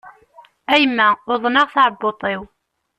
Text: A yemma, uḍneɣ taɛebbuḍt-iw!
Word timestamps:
A 0.71 0.75
yemma, 0.81 1.07
uḍneɣ 1.33 1.67
taɛebbuḍt-iw! 1.73 2.41